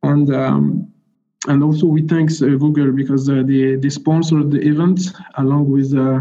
and 0.02 0.35
um, 0.35 0.90
and 1.49 1.62
also 1.62 1.87
we 1.87 2.02
thank 2.07 2.31
uh, 2.43 2.47
Google 2.47 2.93
because 2.93 3.29
uh, 3.29 3.43
they, 3.47 3.76
they 3.76 3.88
sponsored 3.88 4.50
the 4.50 4.61
event 4.61 5.00
along 5.38 5.71
with 5.71 5.95
uh, 5.95 6.21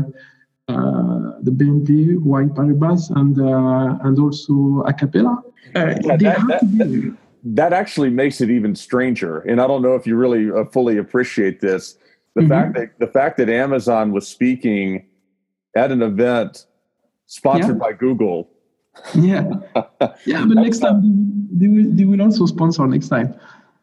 the 1.42 1.52
BNP, 1.52 2.20
White 2.22 2.54
Paribas, 2.54 3.10
and 3.16 3.38
and 4.06 4.20
also 4.20 4.54
Acapela. 4.88 5.42
Yeah, 5.76 5.94
that, 5.94 6.20
that, 6.20 7.18
that, 7.44 7.74
actually 7.74 8.10
makes 8.10 8.42
it 8.42 8.50
even 8.50 8.76
stranger. 8.76 9.40
And 9.42 9.62
I 9.62 9.68
don't 9.68 9.82
know 9.82 9.96
if 9.96 10.08
you 10.08 10.16
really 10.16 10.50
fully 10.72 10.98
appreciate 10.98 11.60
this. 11.60 11.96
The 12.36 12.42
mm-hmm. 12.42 12.50
fact 12.50 12.74
that 12.76 13.00
the 13.00 13.08
fact 13.08 13.38
that 13.38 13.50
Amazon 13.50 14.12
was 14.12 14.28
speaking 14.28 15.08
at 15.76 15.92
an 15.92 16.02
event 16.02 16.66
sponsored 17.26 17.78
yeah. 17.78 17.86
by 17.86 17.94
Google. 17.94 18.50
Yeah, 19.16 19.50
yeah. 20.26 20.46
But 20.46 20.56
next 20.56 20.80
time 20.80 21.48
they 21.52 21.68
will, 21.68 21.90
they 21.90 22.06
will 22.06 22.22
also 22.22 22.46
sponsor 22.46 22.88
next 22.88 23.10
time. 23.10 23.36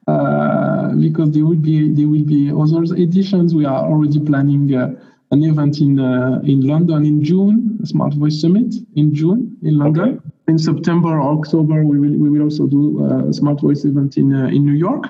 uh, 0.06 0.94
because 0.94 1.32
there 1.32 1.44
will 1.44 1.56
be 1.56 1.92
there 1.92 2.06
will 2.06 2.24
be 2.24 2.50
other 2.50 2.82
editions. 2.94 3.54
We 3.54 3.64
are 3.64 3.84
already 3.84 4.20
planning 4.20 4.74
uh, 4.74 4.94
an 5.32 5.42
event 5.42 5.80
in 5.80 5.98
uh, 5.98 6.40
in 6.44 6.60
London 6.60 7.04
in 7.04 7.24
June, 7.24 7.78
a 7.82 7.86
Smart 7.86 8.14
Voice 8.14 8.40
Summit 8.40 8.74
in 8.94 9.14
June 9.14 9.56
in 9.62 9.78
London. 9.78 10.08
Okay. 10.08 10.20
In 10.48 10.58
September 10.58 11.20
or 11.20 11.38
October, 11.38 11.84
we 11.84 11.98
will 11.98 12.16
we 12.16 12.30
will 12.30 12.42
also 12.42 12.66
do 12.68 13.04
a 13.04 13.32
Smart 13.32 13.60
Voice 13.60 13.84
event 13.84 14.16
in 14.16 14.32
in 14.32 14.64
New 14.64 14.74
York, 14.74 15.08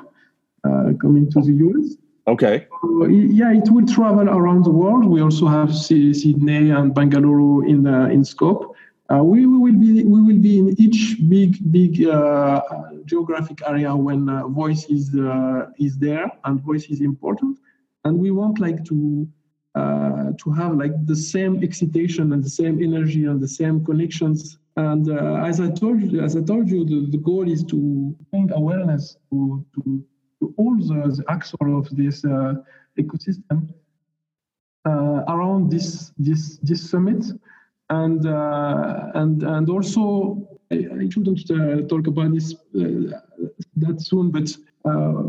coming 0.99 1.31
to 1.31 1.41
the 1.43 1.53
US. 1.67 1.97
Okay. 2.29 2.67
So, 2.83 3.07
yeah, 3.07 3.53
it 3.53 3.71
will 3.71 3.87
travel 3.87 4.29
around 4.29 4.65
the 4.65 4.71
world. 4.71 5.05
We 5.05 5.23
also 5.23 5.47
have 5.47 5.75
Sydney 5.75 6.71
and 6.71 6.93
Bangalore 6.95 7.65
in 7.67 7.87
in 7.87 8.25
scope. 8.25 8.75
Uh, 9.09 9.23
we, 9.23 9.47
we, 9.47 9.57
will 9.59 9.79
be 9.79 10.03
we 10.03 10.21
will 10.21 10.41
be 10.41 10.59
in 10.59 10.81
each 10.81 11.17
big 11.29 11.59
big 11.71 12.05
uh, 12.05 12.61
geographic 13.05 13.63
area 13.65 13.95
when 13.95 14.29
uh, 14.29 14.49
voice 14.49 14.85
is 14.87 15.15
uh, 15.15 15.67
is 15.79 15.97
there 15.99 16.29
and 16.45 16.61
voice 16.61 16.87
is 16.87 17.01
important, 17.01 17.57
and 18.05 18.19
we 18.19 18.33
want 18.33 18.59
like 18.59 18.85
to 18.85 19.29
uh, 19.77 20.33
to 20.39 20.51
have 20.51 20.75
like 20.75 20.95
the 21.07 21.15
same 21.15 21.63
excitation 21.63 22.33
and 22.33 22.43
the 22.43 22.51
same 22.51 22.83
energy 22.83 23.27
and 23.27 23.41
the 23.41 23.49
same 23.49 23.85
connections. 23.85 24.59
And 24.77 25.09
uh, 25.09 25.35
as 25.51 25.61
I 25.61 25.71
told 25.71 26.01
you, 26.03 26.21
as 26.23 26.35
I 26.37 26.43
told 26.43 26.69
you, 26.69 26.85
the, 26.85 27.09
the 27.09 27.19
goal 27.19 27.49
is 27.49 27.63
to 27.65 28.17
bring 28.33 28.51
awareness 28.53 29.17
to 29.31 29.65
to, 29.75 30.05
to 30.41 30.53
all 30.57 30.77
the, 30.77 31.17
the 31.17 31.25
actors 31.29 31.55
of 31.61 31.89
this 31.97 32.23
ecosystem 32.99 33.73
around 35.29 35.71
this 35.71 36.13
this 36.19 36.59
this 36.59 36.91
summit 36.91 37.25
and 37.91 38.27
uh, 38.27 39.11
and 39.15 39.43
and 39.43 39.71
also 39.71 40.49
I, 40.71 40.87
I 41.01 41.09
shouldn't 41.09 41.49
uh, 41.51 41.87
talk 41.87 42.07
about 42.07 42.33
this 42.33 42.55
uh, 42.55 43.19
that 43.77 44.01
soon, 44.01 44.31
but 44.31 44.57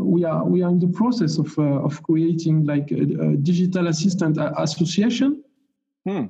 we 0.04 0.24
are 0.24 0.44
we 0.44 0.62
are 0.62 0.70
in 0.70 0.78
the 0.78 0.88
process 0.88 1.38
of 1.38 1.56
of 1.58 2.02
creating 2.02 2.64
like 2.64 2.90
a, 2.90 3.02
a 3.02 3.36
digital 3.36 3.88
assistant 3.88 4.38
association. 4.56 5.42
Hmm. 6.06 6.26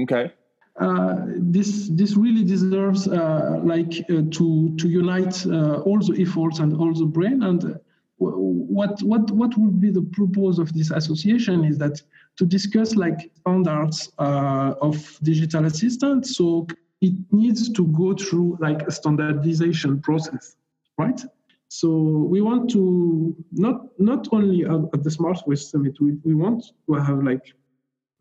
Okay. 0.00 0.32
Uh, 0.80 1.24
this 1.38 1.88
this 1.88 2.16
really 2.16 2.44
deserves 2.44 3.08
uh, 3.08 3.60
like 3.64 3.92
uh, 4.10 4.22
to 4.30 4.74
to 4.76 4.88
unite 4.88 5.44
all 5.46 5.98
the 5.98 6.16
efforts 6.20 6.60
and 6.60 6.72
all 6.76 6.92
the 6.94 7.06
brain 7.06 7.42
and 7.42 7.78
what 8.18 9.00
what 9.02 9.30
what 9.30 9.56
would 9.56 9.80
be 9.80 9.90
the 9.90 10.02
purpose 10.02 10.58
of 10.58 10.72
this 10.74 10.90
association 10.90 11.64
is 11.64 11.78
that 11.78 12.02
to 12.36 12.44
discuss 12.44 12.96
like 12.96 13.30
standards 13.40 14.12
uh, 14.18 14.74
of 14.80 15.18
digital 15.22 15.64
assistants 15.64 16.36
so 16.36 16.66
it 17.00 17.14
needs 17.30 17.70
to 17.70 17.86
go 17.88 18.14
through 18.14 18.58
like 18.60 18.82
a 18.82 18.90
standardization 18.90 20.00
process 20.00 20.56
right? 20.98 21.20
So 21.68 21.88
we 21.88 22.40
want 22.40 22.70
to 22.70 23.34
not 23.52 23.98
not 23.98 24.28
only 24.32 24.64
at, 24.64 25.02
the 25.02 25.10
smart 25.10 25.38
voice 25.46 25.70
summit 25.70 25.96
we, 26.00 26.12
we 26.24 26.34
want 26.34 26.64
to 26.86 26.94
have 26.94 27.22
like 27.22 27.54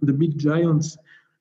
the 0.02 0.14
big 0.14 0.38
giants 0.38 0.98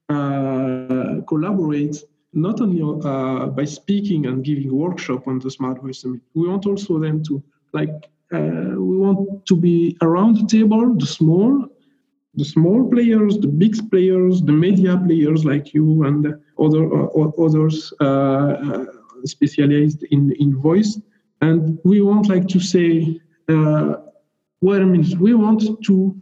uh, 0.08 1.20
collaborate 1.28 1.96
not 2.32 2.60
only 2.60 2.80
uh, 2.82 3.46
by 3.46 3.64
speaking 3.64 4.26
and 4.26 4.44
giving 4.44 4.74
workshop 4.74 5.26
on 5.26 5.38
the 5.38 5.50
smart 5.50 5.80
voice 5.82 6.02
summit. 6.02 6.20
We 6.34 6.48
want 6.48 6.66
also 6.66 6.98
them 6.98 7.22
to 7.24 7.42
like 7.72 8.10
we 8.32 8.96
want 8.96 9.46
to 9.46 9.56
be 9.56 9.96
around 10.02 10.36
the 10.36 10.46
table, 10.46 10.94
the 10.94 11.06
small, 11.06 11.66
the 12.34 12.44
small 12.44 12.88
players, 12.90 13.38
the 13.38 13.48
big 13.48 13.74
players, 13.90 14.42
the 14.42 14.52
media 14.52 14.96
players 15.06 15.44
like 15.44 15.72
you 15.72 16.04
and 16.04 16.34
other 16.58 16.84
uh, 16.94 17.30
others 17.44 17.92
uh, 18.00 18.84
specialized 19.24 20.02
in 20.10 20.32
in 20.38 20.60
voice. 20.60 21.00
And 21.40 21.78
we 21.84 22.00
want 22.00 22.28
like 22.28 22.48
to 22.48 22.60
say, 22.60 23.20
wait 23.48 24.82
a 24.82 24.86
minute, 24.86 25.18
we 25.20 25.34
want 25.34 25.62
to 25.84 26.16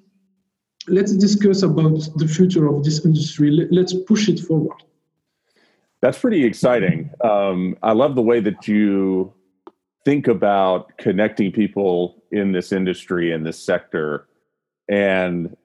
let's 0.88 1.12
discuss 1.12 1.62
about 1.62 2.09
the 2.16 2.29
future 2.29 2.66
of 2.66 2.85
this 2.85 3.05
industry. 3.05 3.50
Let's 3.70 3.94
push 3.94 4.29
it 4.29 4.40
forward. 4.40 4.83
That's 6.00 6.18
pretty 6.18 6.44
exciting. 6.44 7.11
Um, 7.22 7.76
I 7.83 7.92
love 7.92 8.14
the 8.14 8.22
way 8.22 8.40
that 8.40 8.68
you 8.68 9.33
think 10.05 10.29
about 10.29 10.97
connecting 10.99 11.51
people 11.51 12.23
in 12.31 12.53
this 12.53 12.73
industry 12.73 13.33
in 13.33 13.45
this 13.45 13.59
sector. 13.59 14.29
And 14.87 15.57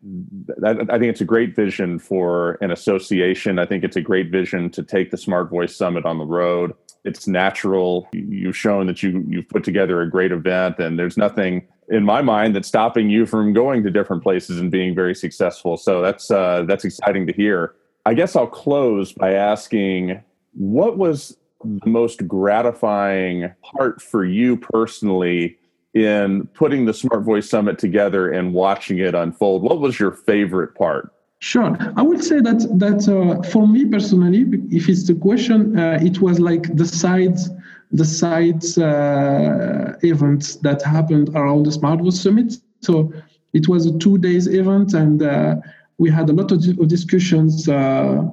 i 0.65 0.73
think 0.73 1.10
it's 1.10 1.19
a 1.19 1.25
great 1.25 1.54
vision 1.54 1.99
for 1.99 2.58
an 2.62 2.71
association. 2.71 3.60
I 3.60 3.65
think 3.65 3.84
it's 3.84 3.97
a 3.97 4.02
great 4.02 4.32
vision 4.32 4.69
to 4.71 4.84
take 4.84 5.12
the 5.12 5.17
smart 5.17 5.49
voice 5.49 5.75
summit 5.75 6.06
on 6.06 6.17
the 6.17 6.25
road. 6.25 6.73
It's 7.04 7.28
natural. 7.28 8.08
You've 8.13 8.56
shown 8.56 8.88
that 8.88 9.04
you 9.04 9.25
you've 9.28 9.49
put 9.49 9.65
together 9.65 10.02
a 10.02 10.10
great 10.10 10.32
event 10.32 10.80
and 10.80 10.97
there's 10.97 11.17
nothing 11.17 11.67
in 11.89 12.06
my 12.06 12.21
mind 12.21 12.56
that's 12.56 12.67
stopping 12.67 13.10
you 13.10 13.25
from 13.25 13.52
going 13.52 13.84
to 13.84 13.89
different 13.89 14.23
places 14.23 14.60
and 14.60 14.71
being 14.71 14.95
very 14.95 15.15
successful. 15.15 15.75
So 15.75 16.02
that's 16.02 16.32
uh, 16.32 16.63
that's 16.63 16.86
exciting 16.86 17.28
to 17.28 17.34
hear. 17.34 17.75
I 18.06 18.13
guess 18.13 18.36
i'll 18.36 18.47
close 18.47 19.12
by 19.12 19.34
asking 19.34 20.23
what 20.54 20.97
was 20.97 21.38
the 21.63 21.89
most 21.89 22.27
gratifying 22.27 23.51
part 23.63 24.01
for 24.01 24.23
you 24.25 24.57
personally 24.57 25.57
in 25.93 26.47
putting 26.53 26.85
the 26.85 26.93
Smart 26.93 27.23
Voice 27.23 27.49
Summit 27.49 27.79
together 27.79 28.31
and 28.31 28.53
watching 28.53 28.99
it 28.99 29.15
unfold? 29.15 29.63
What 29.63 29.79
was 29.79 29.99
your 29.99 30.11
favorite 30.11 30.75
part? 30.75 31.11
Sure, 31.41 31.77
I 31.95 32.01
would 32.01 32.21
say 32.23 32.41
that 32.41 32.59
that 32.79 33.07
uh, 33.07 33.41
for 33.49 33.65
me 33.65 33.85
personally, 33.85 34.45
if 34.71 34.89
it's 34.89 35.07
the 35.07 35.15
question, 35.15 35.79
uh, 35.79 35.97
it 36.01 36.19
was 36.19 36.37
like 36.37 36.75
the 36.75 36.85
sides, 36.85 37.49
the 37.93 38.03
sides 38.03 38.77
uh, 38.77 39.93
events 40.03 40.57
that 40.57 40.81
happened 40.81 41.29
around 41.35 41.65
the 41.65 41.71
Smart 41.71 42.01
Voice 42.01 42.19
Summit. 42.19 42.57
So 42.81 43.13
it 43.53 43.69
was 43.69 43.85
a 43.85 43.97
two 43.99 44.17
days 44.17 44.47
event, 44.47 44.93
and 44.93 45.23
uh, 45.23 45.55
we 45.97 46.09
had 46.09 46.29
a 46.29 46.33
lot 46.33 46.51
of, 46.51 46.59
of 46.77 46.87
discussions 46.89 47.69
uh, 47.69 48.29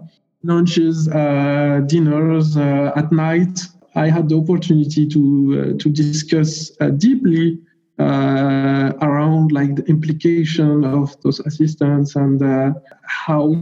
lunches, 0.47 1.09
uh, 1.09 1.83
dinners 1.87 2.57
uh, 2.57 2.93
at 2.97 3.13
night. 3.13 3.61
I 3.95 4.09
had 4.09 4.29
the 4.29 4.37
opportunity 4.37 5.07
to 5.09 5.23
uh, 5.75 5.79
to 5.79 5.89
discuss 5.91 6.71
deeply 6.99 7.59
uh, 7.99 8.93
around 9.01 9.53
like 9.53 9.75
the 9.75 9.85
implication 9.87 10.85
of 10.85 11.19
those 11.23 11.41
assistants 11.41 12.15
and 12.15 12.43
uh, 12.43 12.73
how 13.05 13.55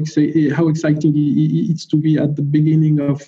how 0.56 0.68
exciting 0.68 1.12
it's 1.14 1.86
to 1.86 1.96
be 1.96 2.18
at 2.18 2.34
the 2.34 2.42
beginning 2.42 3.00
of 3.00 3.22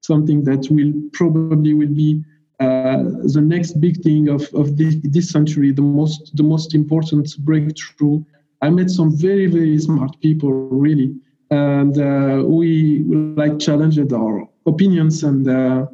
something 0.00 0.44
that 0.44 0.66
will 0.70 0.92
probably 1.12 1.74
will 1.74 1.94
be 1.94 2.24
uh, 2.60 3.02
the 3.34 3.42
next 3.44 3.80
big 3.80 4.02
thing 4.02 4.28
of, 4.28 4.42
of 4.54 4.76
this, 4.76 4.96
this 5.02 5.30
century, 5.30 5.70
the 5.70 5.82
most 5.82 6.34
the 6.34 6.42
most 6.42 6.74
important 6.74 7.26
breakthrough. 7.44 8.24
I 8.62 8.70
met 8.70 8.90
some 8.90 9.14
very 9.16 9.46
very 9.46 9.78
smart 9.78 10.18
people 10.20 10.50
really 10.52 11.14
and 11.50 11.98
uh, 11.98 12.42
we 12.44 13.04
like 13.36 13.58
challenged 13.58 14.12
our 14.12 14.48
opinions 14.66 15.22
and 15.22 15.48
uh, 15.48 15.86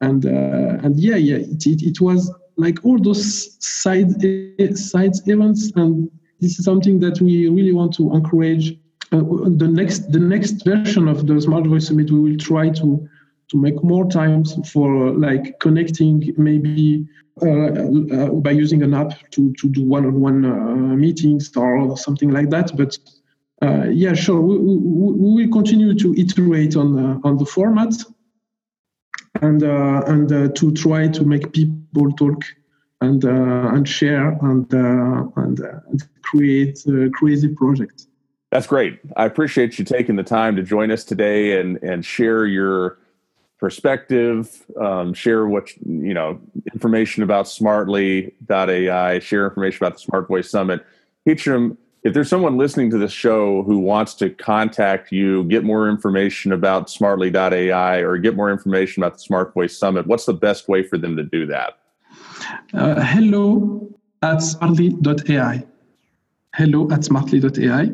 and 0.00 0.26
uh, 0.26 0.84
and 0.84 0.98
yeah 0.98 1.16
yeah 1.16 1.36
it, 1.36 1.66
it, 1.66 1.82
it, 1.82 2.00
was 2.00 2.32
like 2.56 2.84
all 2.84 2.98
those 2.98 3.56
side 3.64 4.10
side 4.76 5.12
events. 5.26 5.72
And 5.76 6.10
this 6.40 6.58
is 6.58 6.64
something 6.64 7.00
that 7.00 7.20
we 7.20 7.48
really 7.48 7.72
want 7.72 7.94
to 7.94 8.12
encourage 8.14 8.72
uh, 9.12 9.22
the 9.56 9.68
next 9.68 10.12
the 10.12 10.20
next 10.20 10.64
version 10.64 11.08
of 11.08 11.26
the 11.26 11.40
smart 11.40 11.66
voice 11.66 11.88
summit. 11.88 12.10
We 12.10 12.20
will 12.20 12.38
try 12.38 12.68
to 12.70 13.08
to 13.48 13.56
make 13.56 13.82
more 13.82 14.08
times 14.08 14.56
for 14.70 15.10
like 15.12 15.58
connecting 15.60 16.32
maybe 16.36 17.08
uh, 17.42 17.48
uh, 17.48 18.30
by 18.30 18.50
using 18.50 18.82
an 18.82 18.92
app 18.92 19.30
to 19.30 19.52
to 19.54 19.68
do 19.68 19.82
one-on-one 19.82 21.00
meetings 21.00 21.56
or 21.56 21.96
something 21.96 22.30
like 22.30 22.50
that. 22.50 22.76
But 22.76 22.98
uh, 23.62 23.84
yeah, 23.90 24.14
sure. 24.14 24.40
We, 24.40 24.56
we, 24.58 24.76
we, 24.76 25.46
will 25.46 25.52
continue 25.52 25.94
to 25.94 26.14
iterate 26.14 26.76
on 26.76 26.98
uh, 26.98 27.20
on 27.24 27.36
the 27.36 27.44
format 27.44 27.92
and 29.42 29.62
uh, 29.62 30.02
and 30.06 30.32
uh, 30.32 30.48
to 30.48 30.72
try 30.72 31.08
to 31.08 31.24
make 31.24 31.52
people 31.52 32.12
talk 32.12 32.42
and 33.00 33.24
uh, 33.24 33.70
and 33.74 33.86
share 33.88 34.38
and 34.42 34.72
uh, 34.72 35.24
and, 35.36 35.60
create 36.22 36.84
crazy 37.14 37.48
projects. 37.48 38.06
That's 38.52 38.66
great. 38.66 39.00
I 39.16 39.24
appreciate 39.24 39.80
you 39.80 39.84
taking 39.84 40.14
the 40.14 40.22
time 40.22 40.54
to 40.56 40.62
join 40.62 40.90
us 40.90 41.04
today 41.04 41.60
and 41.60 41.76
and 41.82 42.04
share 42.04 42.46
your 42.46 42.98
perspective, 43.58 44.64
um, 44.80 45.12
share 45.12 45.46
what 45.46 45.70
you 45.84 46.14
know 46.14 46.40
information 46.72 47.22
about 47.22 47.46
Smartly.ai, 47.46 49.18
share 49.18 49.44
information 49.46 49.84
about 49.84 49.94
the 49.94 50.00
Smart 50.00 50.28
Voice 50.28 50.48
Summit. 50.48 50.84
Hicham, 51.28 51.76
if 52.02 52.14
there's 52.14 52.28
someone 52.28 52.56
listening 52.56 52.90
to 52.90 52.98
this 52.98 53.12
show 53.12 53.62
who 53.62 53.78
wants 53.78 54.14
to 54.14 54.30
contact 54.30 55.12
you, 55.12 55.44
get 55.44 55.64
more 55.64 55.88
information 55.88 56.52
about 56.52 56.88
smartly.ai 56.88 57.96
or 57.98 58.16
get 58.16 58.36
more 58.36 58.50
information 58.50 59.02
about 59.02 59.14
the 59.14 59.20
Smart 59.20 59.52
Voice 59.52 59.76
Summit, 59.76 60.06
what's 60.06 60.24
the 60.24 60.32
best 60.32 60.68
way 60.68 60.82
for 60.82 60.96
them 60.96 61.16
to 61.16 61.22
do 61.22 61.46
that? 61.46 61.78
Uh, 62.72 63.00
hello 63.00 63.86
at 64.22 64.42
smartly.ai. 64.42 65.64
Hello 66.54 66.90
at 66.90 67.04
smartly.ai. 67.04 67.90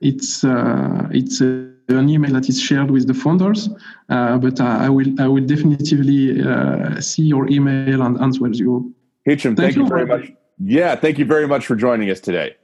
It's, 0.00 0.44
uh, 0.44 1.08
it's 1.12 1.40
uh, 1.40 1.68
an 1.88 2.08
email 2.08 2.32
that 2.32 2.48
is 2.48 2.60
shared 2.60 2.90
with 2.90 3.06
the 3.06 3.14
founders, 3.14 3.68
uh, 4.08 4.36
but 4.38 4.60
I 4.60 4.88
will, 4.88 5.20
I 5.20 5.28
will 5.28 5.46
definitively 5.46 6.42
uh, 6.42 7.00
see 7.00 7.22
your 7.22 7.48
email 7.48 8.02
and 8.02 8.20
answer 8.20 8.48
you. 8.48 8.92
Hicham, 9.26 9.56
thank, 9.56 9.56
thank 9.56 9.76
you 9.76 9.86
very 9.86 10.06
much 10.06 10.32
Yeah, 10.58 10.96
thank 10.96 11.18
you 11.18 11.24
very 11.24 11.46
much 11.46 11.66
for 11.66 11.76
joining 11.76 12.10
us 12.10 12.20
today. 12.20 12.56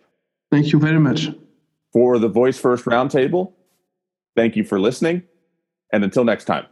Thank 0.50 0.72
you 0.72 0.78
very 0.78 0.98
much. 0.98 1.28
For 1.92 2.18
the 2.18 2.28
Voice 2.28 2.58
First 2.58 2.84
Roundtable, 2.84 3.52
thank 4.36 4.56
you 4.56 4.64
for 4.64 4.80
listening. 4.80 5.22
And 5.92 6.04
until 6.04 6.24
next 6.24 6.44
time. 6.44 6.66